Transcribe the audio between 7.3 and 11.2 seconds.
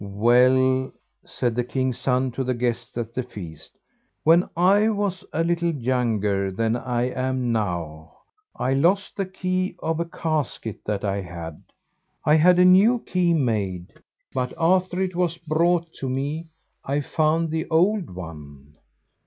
now, I lost the key of a casket that